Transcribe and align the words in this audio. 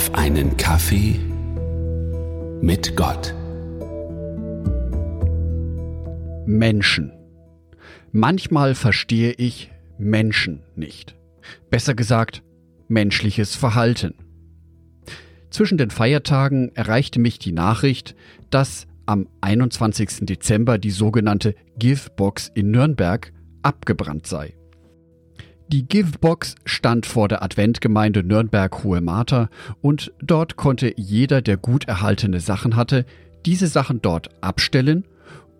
auf 0.00 0.14
einen 0.14 0.56
Kaffee 0.56 1.20
mit 2.62 2.96
Gott. 2.96 3.34
Menschen. 6.46 7.12
Manchmal 8.10 8.74
verstehe 8.74 9.32
ich 9.32 9.70
Menschen 9.98 10.62
nicht. 10.74 11.16
Besser 11.68 11.94
gesagt, 11.94 12.42
menschliches 12.88 13.56
Verhalten. 13.56 14.14
Zwischen 15.50 15.76
den 15.76 15.90
Feiertagen 15.90 16.74
erreichte 16.74 17.20
mich 17.20 17.38
die 17.38 17.52
Nachricht, 17.52 18.16
dass 18.48 18.86
am 19.04 19.28
21. 19.42 20.20
Dezember 20.22 20.78
die 20.78 20.92
sogenannte 20.92 21.54
Givebox 21.78 22.50
in 22.54 22.70
Nürnberg 22.70 23.34
abgebrannt 23.60 24.26
sei. 24.26 24.54
Die 25.72 25.86
Givebox 25.86 26.56
stand 26.64 27.06
vor 27.06 27.28
der 27.28 27.44
Adventgemeinde 27.44 28.24
Nürnberg-Hohe 28.24 29.00
Marter 29.00 29.50
und 29.80 30.12
dort 30.20 30.56
konnte 30.56 30.92
jeder, 30.96 31.42
der 31.42 31.56
gut 31.58 31.86
erhaltene 31.86 32.40
Sachen 32.40 32.74
hatte, 32.74 33.06
diese 33.46 33.68
Sachen 33.68 34.02
dort 34.02 34.30
abstellen 34.42 35.04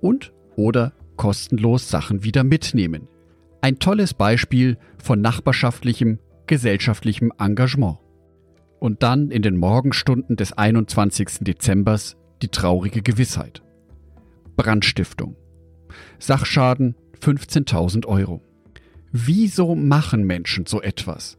und 0.00 0.32
oder 0.56 0.94
kostenlos 1.16 1.90
Sachen 1.90 2.24
wieder 2.24 2.42
mitnehmen. 2.42 3.06
Ein 3.60 3.80
tolles 3.80 4.14
Beispiel 4.14 4.78
von 4.96 5.20
nachbarschaftlichem, 5.20 6.20
gesellschaftlichem 6.46 7.30
Engagement. 7.38 7.98
Und 8.80 9.02
dann 9.02 9.30
in 9.30 9.42
den 9.42 9.58
Morgenstunden 9.58 10.36
des 10.36 10.54
21. 10.54 11.40
Dezembers 11.40 12.16
die 12.40 12.48
traurige 12.48 13.02
Gewissheit. 13.02 13.62
Brandstiftung. 14.56 15.36
Sachschaden 16.18 16.94
15.000 17.20 18.06
Euro. 18.06 18.47
Wieso 19.12 19.74
machen 19.74 20.24
Menschen 20.24 20.66
so 20.66 20.82
etwas? 20.82 21.38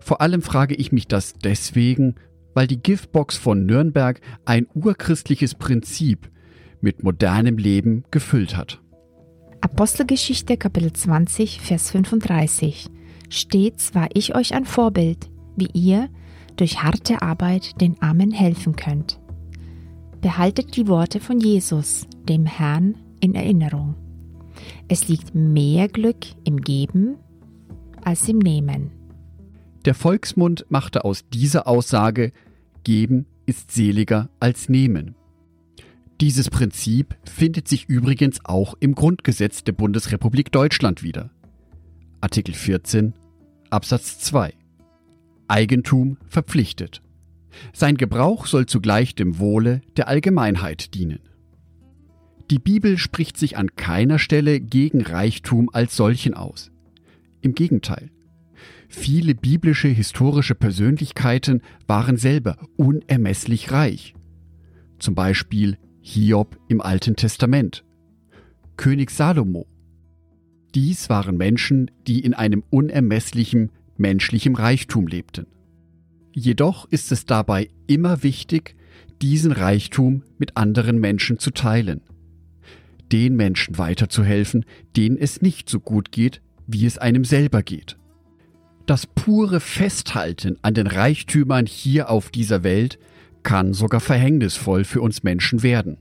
Vor 0.00 0.20
allem 0.20 0.42
frage 0.42 0.74
ich 0.74 0.92
mich 0.92 1.06
das 1.06 1.34
deswegen, 1.34 2.16
weil 2.54 2.66
die 2.66 2.82
Giftbox 2.82 3.36
von 3.36 3.64
Nürnberg 3.64 4.20
ein 4.44 4.66
urchristliches 4.74 5.54
Prinzip 5.54 6.30
mit 6.80 7.02
modernem 7.02 7.58
Leben 7.58 8.04
gefüllt 8.10 8.56
hat. 8.56 8.80
Apostelgeschichte 9.60 10.56
Kapitel 10.56 10.92
20, 10.92 11.60
Vers 11.60 11.90
35. 11.90 12.88
Stets 13.28 13.94
war 13.94 14.08
ich 14.14 14.34
euch 14.34 14.54
ein 14.54 14.64
Vorbild, 14.64 15.30
wie 15.56 15.68
ihr 15.72 16.08
durch 16.56 16.82
harte 16.82 17.22
Arbeit 17.22 17.80
den 17.80 18.00
Armen 18.02 18.32
helfen 18.32 18.74
könnt. 18.74 19.20
Behaltet 20.20 20.76
die 20.76 20.88
Worte 20.88 21.20
von 21.20 21.40
Jesus, 21.40 22.06
dem 22.28 22.46
Herrn, 22.46 22.96
in 23.20 23.34
Erinnerung. 23.34 23.94
Es 24.88 25.08
liegt 25.08 25.34
mehr 25.34 25.88
Glück 25.88 26.26
im 26.44 26.60
Geben 26.60 27.16
als 28.02 28.28
im 28.28 28.38
Nehmen. 28.38 28.90
Der 29.84 29.94
Volksmund 29.94 30.66
machte 30.68 31.04
aus 31.04 31.28
dieser 31.28 31.66
Aussage 31.66 32.32
Geben 32.84 33.26
ist 33.46 33.72
seliger 33.72 34.30
als 34.40 34.68
Nehmen. 34.68 35.14
Dieses 36.20 36.50
Prinzip 36.50 37.16
findet 37.24 37.66
sich 37.66 37.88
übrigens 37.88 38.44
auch 38.44 38.74
im 38.80 38.94
Grundgesetz 38.94 39.64
der 39.64 39.72
Bundesrepublik 39.72 40.52
Deutschland 40.52 41.02
wieder. 41.02 41.30
Artikel 42.20 42.54
14 42.54 43.14
Absatz 43.70 44.18
2 44.18 44.52
Eigentum 45.48 46.18
verpflichtet. 46.26 47.02
Sein 47.72 47.96
Gebrauch 47.96 48.46
soll 48.46 48.66
zugleich 48.66 49.14
dem 49.14 49.38
Wohle 49.38 49.80
der 49.96 50.08
Allgemeinheit 50.08 50.94
dienen. 50.94 51.20
Die 52.50 52.58
Bibel 52.58 52.98
spricht 52.98 53.36
sich 53.36 53.56
an 53.56 53.76
keiner 53.76 54.18
Stelle 54.18 54.60
gegen 54.60 55.02
Reichtum 55.02 55.70
als 55.72 55.94
solchen 55.94 56.34
aus. 56.34 56.72
Im 57.42 57.54
Gegenteil. 57.54 58.10
Viele 58.88 59.36
biblische 59.36 59.86
historische 59.86 60.56
Persönlichkeiten 60.56 61.62
waren 61.86 62.16
selber 62.16 62.58
unermesslich 62.76 63.70
reich. 63.70 64.14
Zum 64.98 65.14
Beispiel 65.14 65.78
Hiob 66.00 66.58
im 66.68 66.80
Alten 66.80 67.14
Testament, 67.14 67.84
König 68.76 69.12
Salomo. 69.12 69.68
Dies 70.74 71.08
waren 71.08 71.36
Menschen, 71.36 71.92
die 72.08 72.18
in 72.18 72.34
einem 72.34 72.64
unermesslichen 72.68 73.70
menschlichen 73.96 74.56
Reichtum 74.56 75.06
lebten. 75.06 75.46
Jedoch 76.32 76.86
ist 76.90 77.12
es 77.12 77.26
dabei 77.26 77.68
immer 77.86 78.24
wichtig, 78.24 78.74
diesen 79.22 79.52
Reichtum 79.52 80.24
mit 80.38 80.56
anderen 80.56 80.98
Menschen 80.98 81.38
zu 81.38 81.52
teilen. 81.52 82.00
Den 83.12 83.36
Menschen 83.36 83.78
weiterzuhelfen, 83.78 84.64
denen 84.96 85.16
es 85.16 85.42
nicht 85.42 85.68
so 85.68 85.80
gut 85.80 86.12
geht, 86.12 86.40
wie 86.66 86.86
es 86.86 86.98
einem 86.98 87.24
selber 87.24 87.62
geht. 87.62 87.96
Das 88.86 89.06
pure 89.06 89.60
Festhalten 89.60 90.56
an 90.62 90.74
den 90.74 90.86
Reichtümern 90.86 91.66
hier 91.66 92.10
auf 92.10 92.30
dieser 92.30 92.64
Welt 92.64 92.98
kann 93.42 93.72
sogar 93.72 94.00
verhängnisvoll 94.00 94.84
für 94.84 95.00
uns 95.00 95.22
Menschen 95.22 95.62
werden. 95.62 95.98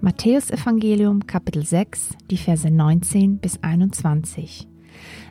Matthäus 0.00 0.50
Evangelium 0.50 1.26
Kapitel 1.26 1.64
6, 1.64 2.10
die 2.30 2.36
Verse 2.36 2.70
19 2.70 3.38
bis 3.38 3.62
21. 3.62 4.68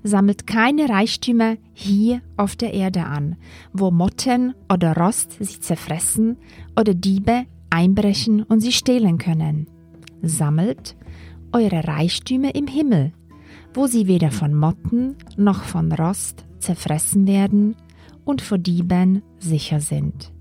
Sammelt 0.04 0.48
keine 0.48 0.90
Reichtümer 0.90 1.58
hier 1.74 2.22
auf 2.36 2.56
der 2.56 2.74
Erde 2.74 3.06
an, 3.06 3.38
wo 3.74 3.92
Motten 3.92 4.54
oder 4.72 4.96
Rost 4.96 5.38
sie 5.40 5.60
zerfressen 5.60 6.38
oder 6.78 6.94
Diebe 6.94 7.46
einbrechen 7.70 8.44
und 8.44 8.60
sie 8.60 8.72
stehlen 8.72 9.18
können. 9.18 9.68
Sammelt 10.22 10.96
eure 11.52 11.88
Reichtümer 11.88 12.56
im 12.56 12.68
Himmel, 12.68 13.14
wo 13.74 13.88
sie 13.88 14.08
weder 14.08 14.32
von 14.32 14.54
Motten 14.54 15.16
noch 15.38 15.64
von 15.64 15.92
Rost 15.92 16.46
zerfressen 16.60 17.28
werden 17.28 17.76
und 18.26 18.42
vor 18.42 18.58
Dieben 18.58 19.24
sicher 19.40 19.80
sind. 19.80 20.34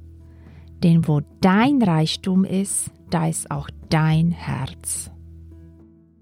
Denn 0.82 1.06
wo 1.06 1.22
dein 1.40 1.82
Reichtum 1.82 2.44
ist, 2.44 2.90
da 3.10 3.28
ist 3.28 3.50
auch 3.50 3.70
dein 3.88 4.30
Herz. 4.30 5.10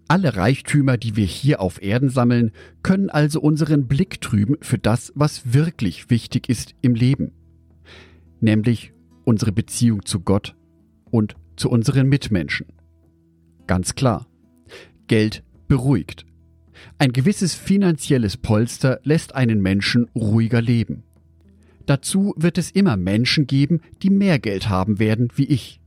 Alle 0.07 0.37
Reichtümer, 0.37 0.99
die 0.99 1.17
wir 1.17 1.25
hier 1.25 1.61
auf 1.61 1.83
Erden 1.83 2.11
sammeln, 2.11 2.53
können 2.83 3.09
also 3.09 3.41
unseren 3.41 3.87
Blick 3.89 4.21
trüben 4.21 4.57
für 4.61 4.79
das, 4.79 5.13
was 5.15 5.55
wirklich 5.55 6.11
wichtig 6.11 6.49
ist 6.49 6.75
im 6.83 6.95
Leben, 6.95 7.33
nämlich 8.41 8.93
unsere 9.25 9.51
Beziehung 9.51 10.05
zu 10.05 10.21
Gott 10.21 10.55
und 11.11 11.37
zu 11.57 11.71
unseren 11.71 12.09
Mitmenschen. 12.09 12.67
Ganz 13.67 13.95
klar, 13.95 14.27
Geld 15.07 15.43
beruhigt. 15.69 16.27
Ein 16.99 17.13
gewisses 17.13 17.55
finanzielles 17.55 18.37
Polster 18.37 19.01
lässt 19.05 19.35
einen 19.35 19.61
Menschen 19.61 20.09
ruhiger 20.15 20.61
leben. 20.61 21.05
Dazu 21.87 22.35
wird 22.37 22.59
es 22.59 22.71
immer 22.71 22.97
Menschen 22.97 23.47
geben, 23.47 23.81
die 24.03 24.11
mehr 24.11 24.39
Geld 24.39 24.69
haben 24.69 24.99
werden 24.99 25.29
wie 25.35 25.45
ich. 25.45 25.81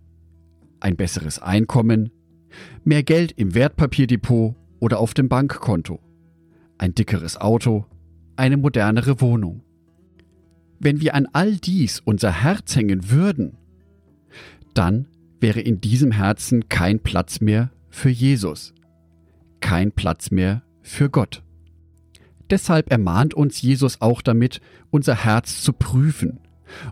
Ein 0.79 0.95
besseres 0.95 1.39
Einkommen, 1.39 2.11
mehr 2.83 3.03
Geld 3.03 3.31
im 3.31 3.55
Wertpapierdepot 3.55 4.55
oder 4.79 4.99
auf 4.99 5.13
dem 5.13 5.27
Bankkonto, 5.27 5.99
ein 6.77 6.93
dickeres 6.93 7.37
Auto, 7.37 7.85
eine 8.35 8.57
modernere 8.57 9.21
Wohnung. 9.21 9.63
Wenn 10.79 11.01
wir 11.01 11.15
an 11.15 11.27
all 11.33 11.55
dies 11.55 11.99
unser 11.99 12.31
Herz 12.31 12.75
hängen 12.75 13.09
würden, 13.09 13.57
dann 14.75 15.07
wäre 15.39 15.59
in 15.59 15.81
diesem 15.81 16.11
Herzen 16.11 16.69
kein 16.69 16.99
Platz 16.99 17.41
mehr 17.41 17.71
für 17.89 18.09
Jesus, 18.09 18.73
kein 19.59 19.91
Platz 19.91 20.31
mehr 20.31 20.63
für 20.81 21.09
Gott. 21.09 21.43
Deshalb 22.49 22.91
ermahnt 22.91 23.33
uns 23.33 23.61
Jesus 23.61 24.01
auch 24.01 24.21
damit, 24.21 24.61
unser 24.89 25.15
Herz 25.15 25.61
zu 25.61 25.73
prüfen, 25.73 26.39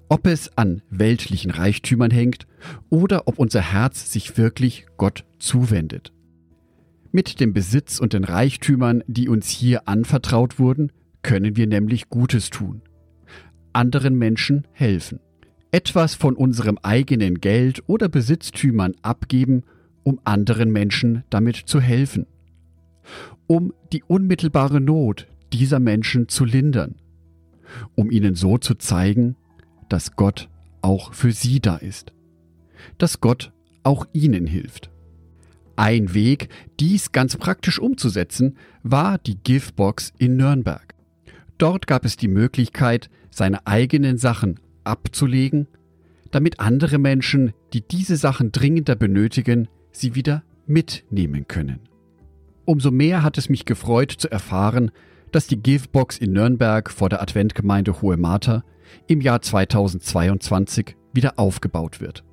ob 0.09 0.27
es 0.27 0.57
an 0.57 0.81
weltlichen 0.89 1.51
Reichtümern 1.51 2.11
hängt 2.11 2.47
oder 2.89 3.27
ob 3.27 3.39
unser 3.39 3.61
Herz 3.61 4.11
sich 4.11 4.37
wirklich 4.37 4.85
Gott 4.97 5.25
zuwendet. 5.39 6.11
Mit 7.11 7.39
dem 7.39 7.53
Besitz 7.53 7.99
und 7.99 8.13
den 8.13 8.25
Reichtümern, 8.25 9.03
die 9.07 9.29
uns 9.29 9.47
hier 9.47 9.87
anvertraut 9.87 10.59
wurden, 10.59 10.91
können 11.21 11.55
wir 11.55 11.67
nämlich 11.67 12.09
Gutes 12.09 12.49
tun. 12.49 12.81
Anderen 13.71 14.15
Menschen 14.15 14.67
helfen. 14.73 15.19
Etwas 15.75 16.15
von 16.15 16.37
unserem 16.37 16.77
eigenen 16.83 17.41
Geld 17.41 17.83
oder 17.87 18.07
Besitztümern 18.07 18.95
abgeben, 19.01 19.63
um 20.03 20.21
anderen 20.23 20.71
Menschen 20.71 21.25
damit 21.29 21.57
zu 21.57 21.81
helfen. 21.81 22.27
Um 23.45 23.73
die 23.91 24.01
unmittelbare 24.01 24.79
Not 24.79 25.27
dieser 25.51 25.81
Menschen 25.81 26.29
zu 26.29 26.45
lindern. 26.45 26.95
Um 27.93 28.09
ihnen 28.09 28.35
so 28.35 28.57
zu 28.57 28.75
zeigen, 28.75 29.35
dass 29.89 30.15
Gott 30.15 30.47
auch 30.81 31.13
für 31.13 31.33
sie 31.33 31.59
da 31.59 31.75
ist. 31.75 32.13
Dass 32.97 33.19
Gott 33.19 33.51
auch 33.83 34.07
ihnen 34.13 34.47
hilft. 34.47 34.89
Ein 35.75 36.13
Weg, 36.13 36.47
dies 36.79 37.11
ganz 37.11 37.35
praktisch 37.35 37.79
umzusetzen, 37.79 38.55
war 38.83 39.17
die 39.17 39.35
Giftbox 39.35 40.13
in 40.17 40.37
Nürnberg. 40.37 40.95
Dort 41.57 41.85
gab 41.85 42.05
es 42.05 42.15
die 42.15 42.29
Möglichkeit, 42.29 43.09
seine 43.29 43.67
eigenen 43.67 44.17
Sachen 44.17 44.61
abzulegen, 44.85 45.67
damit 46.31 46.59
andere 46.59 46.97
Menschen, 46.97 47.53
die 47.73 47.81
diese 47.81 48.17
Sachen 48.17 48.51
dringender 48.51 48.95
benötigen, 48.95 49.67
sie 49.91 50.15
wieder 50.15 50.43
mitnehmen 50.67 51.47
können. 51.47 51.79
Umso 52.65 52.91
mehr 52.91 53.23
hat 53.23 53.37
es 53.37 53.49
mich 53.49 53.65
gefreut 53.65 54.11
zu 54.11 54.29
erfahren, 54.29 54.91
dass 55.31 55.47
die 55.47 55.61
Givebox 55.61 56.17
in 56.17 56.33
Nürnberg 56.33 56.89
vor 56.89 57.09
der 57.09 57.21
Adventgemeinde 57.21 58.01
Hohe 58.01 58.17
Martha 58.17 58.63
im 59.07 59.21
Jahr 59.21 59.41
2022 59.41 60.95
wieder 61.13 61.37
aufgebaut 61.37 62.01
wird. 62.01 62.23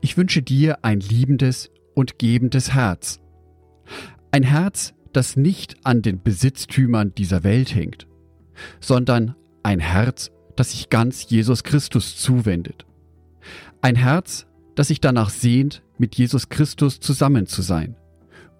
Ich 0.00 0.16
wünsche 0.16 0.42
dir 0.42 0.84
ein 0.84 1.00
liebendes 1.00 1.70
und 1.94 2.18
gebendes 2.18 2.72
Herz. 2.74 3.20
Ein 4.30 4.42
Herz, 4.42 4.94
das 5.12 5.36
nicht 5.36 5.76
an 5.84 6.02
den 6.02 6.22
Besitztümern 6.22 7.14
dieser 7.14 7.42
Welt 7.44 7.74
hängt, 7.74 8.06
sondern 8.80 9.34
ein 9.62 9.80
Herz, 9.80 10.30
das 10.60 10.72
sich 10.72 10.90
ganz 10.90 11.30
Jesus 11.30 11.64
Christus 11.64 12.18
zuwendet. 12.18 12.84
Ein 13.80 13.96
Herz, 13.96 14.46
das 14.74 14.88
sich 14.88 15.00
danach 15.00 15.30
sehnt, 15.30 15.82
mit 15.96 16.16
Jesus 16.16 16.50
Christus 16.50 17.00
zusammen 17.00 17.46
zu 17.46 17.62
sein 17.62 17.96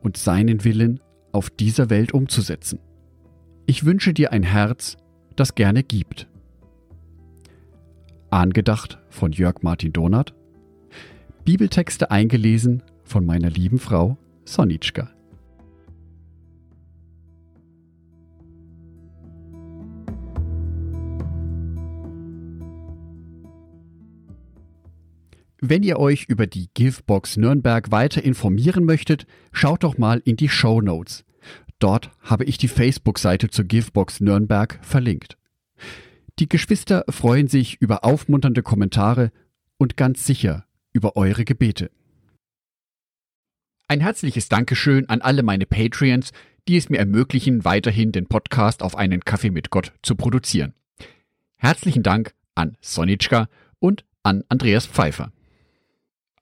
und 0.01 0.17
seinen 0.17 0.65
Willen 0.65 1.01
auf 1.33 1.51
dieser 1.51 1.91
Welt 1.91 2.13
umzusetzen. 2.13 2.79
Ich 3.67 3.85
wünsche 3.85 4.15
dir 4.15 4.33
ein 4.33 4.45
Herz, 4.45 4.97
das 5.37 5.55
gerne 5.55 5.83
gibt. 5.83 6.27
Angedacht 8.31 8.99
von 9.11 9.33
Jörg 9.33 9.57
Martin 9.61 9.93
Donath. 9.93 10.33
Bibeltexte 11.45 12.11
eingelesen 12.11 12.83
von 13.05 13.27
meiner 13.27 13.51
lieben 13.51 13.79
Frau 13.79 14.17
Sonitschka. 14.47 15.11
Wenn 25.63 25.83
ihr 25.83 25.99
euch 25.99 26.25
über 26.25 26.47
die 26.47 26.71
Givebox 26.73 27.37
Nürnberg 27.37 27.91
weiter 27.91 28.25
informieren 28.25 28.87
möchtet, 28.87 29.27
schaut 29.53 29.85
doch 29.85 29.99
mal 29.99 30.23
in 30.25 30.37
die 30.37 30.49
Show 30.49 30.81
Notes. 30.81 31.25
Dort 31.79 32.11
habe 32.21 32.45
ich 32.45 32.57
die 32.57 32.69
Facebook-Seite 32.69 33.51
zur 33.51 33.67
Givebox 33.67 34.21
Nürnberg 34.21 34.79
verlinkt. 34.81 35.37
Die 36.39 36.49
Geschwister 36.49 37.05
freuen 37.11 37.47
sich 37.47 37.79
über 37.79 38.05
aufmunternde 38.05 38.63
Kommentare 38.63 39.33
und 39.77 39.99
ganz 39.99 40.25
sicher 40.25 40.65
über 40.95 41.17
eure 41.17 41.45
Gebete. 41.45 41.91
Ein 43.87 44.01
herzliches 44.01 44.49
Dankeschön 44.49 45.11
an 45.11 45.21
alle 45.21 45.43
meine 45.43 45.67
Patreons, 45.67 46.31
die 46.69 46.79
es 46.79 46.89
mir 46.89 46.99
ermöglichen, 46.99 47.67
weiterhin 47.67 48.13
den 48.13 48.27
Podcast 48.27 48.83
auf 48.83 48.97
einen 48.97 49.21
Kaffee 49.27 49.51
mit 49.51 49.69
Gott 49.69 49.93
zu 50.03 50.15
produzieren. 50.15 50.73
Herzlichen 51.59 52.03
Dank 52.03 52.33
an 52.55 52.79
Sonitschka 52.81 53.49
und 53.79 54.07
an 54.23 54.43
Andreas 54.49 54.87
Pfeiffer. 54.87 55.33